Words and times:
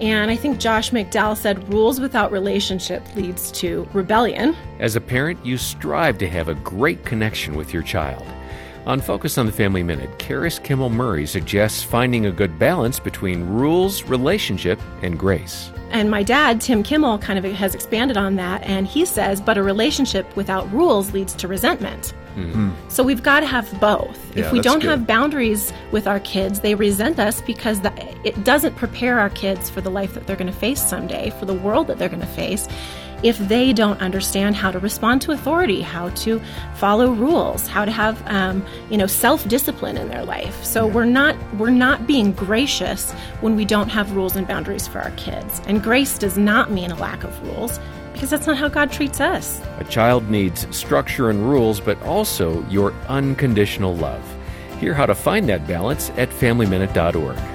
And 0.00 0.30
I 0.30 0.36
think 0.36 0.58
Josh 0.58 0.90
McDowell 0.90 1.36
said 1.36 1.72
rules 1.72 2.00
without 2.00 2.32
relationship 2.32 3.02
leads 3.14 3.52
to 3.52 3.88
rebellion. 3.92 4.56
As 4.80 4.96
a 4.96 5.00
parent, 5.00 5.44
you 5.46 5.56
strive 5.56 6.18
to 6.18 6.28
have 6.28 6.48
a 6.48 6.54
great 6.54 7.04
connection 7.04 7.54
with 7.54 7.72
your 7.72 7.82
child. 7.82 8.26
On 8.86 9.00
Focus 9.00 9.38
on 9.38 9.46
the 9.46 9.52
Family 9.52 9.82
Minute, 9.82 10.10
Karis 10.18 10.62
Kimmel 10.62 10.90
Murray 10.90 11.26
suggests 11.26 11.82
finding 11.82 12.26
a 12.26 12.32
good 12.32 12.58
balance 12.58 12.98
between 12.98 13.44
rules, 13.44 14.02
relationship, 14.02 14.78
and 15.00 15.18
grace. 15.18 15.70
And 15.94 16.10
my 16.10 16.24
dad, 16.24 16.60
Tim 16.60 16.82
Kimmel, 16.82 17.18
kind 17.18 17.38
of 17.38 17.44
has 17.52 17.72
expanded 17.72 18.16
on 18.16 18.34
that, 18.34 18.62
and 18.64 18.84
he 18.84 19.04
says, 19.04 19.40
but 19.40 19.56
a 19.56 19.62
relationship 19.62 20.36
without 20.36 20.70
rules 20.72 21.12
leads 21.12 21.34
to 21.34 21.46
resentment. 21.46 22.12
Mm-hmm. 22.34 22.70
So 22.88 23.04
we've 23.04 23.22
got 23.22 23.40
to 23.40 23.46
have 23.46 23.80
both. 23.80 24.18
Yeah, 24.36 24.46
if 24.46 24.52
we 24.52 24.60
don't 24.60 24.80
good. 24.80 24.88
have 24.88 25.06
boundaries 25.06 25.72
with 25.92 26.08
our 26.08 26.18
kids, 26.20 26.60
they 26.60 26.74
resent 26.74 27.20
us 27.20 27.40
because 27.42 27.80
the, 27.80 27.92
it 28.26 28.42
doesn't 28.42 28.74
prepare 28.74 29.20
our 29.20 29.30
kids 29.30 29.70
for 29.70 29.80
the 29.80 29.90
life 29.90 30.14
that 30.14 30.26
they're 30.26 30.36
going 30.36 30.52
to 30.52 30.58
face 30.58 30.82
someday, 30.82 31.30
for 31.30 31.44
the 31.44 31.54
world 31.54 31.86
that 31.86 31.98
they're 31.98 32.08
going 32.08 32.20
to 32.20 32.26
face. 32.26 32.66
If 33.22 33.38
they 33.38 33.72
don't 33.72 33.98
understand 34.02 34.54
how 34.54 34.70
to 34.70 34.78
respond 34.78 35.22
to 35.22 35.32
authority, 35.32 35.80
how 35.80 36.10
to 36.10 36.42
follow 36.74 37.10
rules, 37.12 37.66
how 37.66 37.86
to 37.86 37.90
have 37.90 38.22
um, 38.26 38.62
you 38.90 38.98
know 38.98 39.06
self 39.06 39.48
discipline 39.48 39.96
in 39.96 40.08
their 40.08 40.26
life, 40.26 40.62
so 40.62 40.86
we're 40.86 41.06
not 41.06 41.34
we're 41.54 41.70
not 41.70 42.06
being 42.06 42.32
gracious 42.32 43.12
when 43.40 43.56
we 43.56 43.64
don't 43.64 43.88
have 43.88 44.14
rules 44.14 44.36
and 44.36 44.46
boundaries 44.46 44.86
for 44.86 45.00
our 45.00 45.12
kids. 45.12 45.62
And 45.66 45.82
grace 45.84 46.16
does 46.16 46.38
not 46.38 46.70
mean 46.70 46.90
a 46.90 46.96
lack 46.96 47.24
of 47.24 47.42
rules 47.42 47.78
because 48.14 48.30
that's 48.30 48.46
not 48.46 48.56
how 48.56 48.68
God 48.68 48.90
treats 48.90 49.20
us. 49.20 49.60
A 49.80 49.84
child 49.84 50.30
needs 50.30 50.66
structure 50.74 51.28
and 51.28 51.46
rules, 51.46 51.78
but 51.78 52.02
also 52.04 52.66
your 52.70 52.94
unconditional 53.08 53.94
love. 53.94 54.24
Hear 54.80 54.94
how 54.94 55.04
to 55.04 55.14
find 55.14 55.46
that 55.50 55.66
balance 55.66 56.08
at 56.16 56.30
FamilyMinute.org. 56.30 57.53